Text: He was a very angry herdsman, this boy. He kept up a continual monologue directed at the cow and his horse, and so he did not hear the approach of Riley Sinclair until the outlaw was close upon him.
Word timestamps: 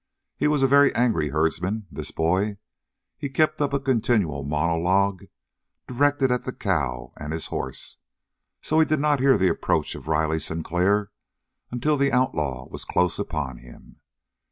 He 0.35 0.47
was 0.47 0.63
a 0.63 0.67
very 0.67 0.91
angry 0.95 1.29
herdsman, 1.29 1.85
this 1.91 2.09
boy. 2.09 2.57
He 3.19 3.29
kept 3.29 3.61
up 3.61 3.71
a 3.71 3.79
continual 3.79 4.43
monologue 4.43 5.25
directed 5.87 6.31
at 6.31 6.43
the 6.43 6.51
cow 6.53 7.13
and 7.17 7.31
his 7.31 7.45
horse, 7.53 7.99
and 8.61 8.65
so 8.65 8.79
he 8.79 8.85
did 8.87 8.99
not 8.99 9.19
hear 9.19 9.37
the 9.37 9.49
approach 9.51 9.93
of 9.93 10.07
Riley 10.07 10.39
Sinclair 10.39 11.11
until 11.69 11.97
the 11.97 12.11
outlaw 12.11 12.67
was 12.67 12.83
close 12.83 13.19
upon 13.19 13.57
him. 13.57 13.97